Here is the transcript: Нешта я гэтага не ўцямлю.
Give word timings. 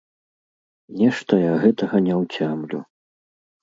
Нешта 1.03 1.33
я 1.41 1.53
гэтага 1.69 2.05
не 2.09 2.21
ўцямлю. 2.25 2.79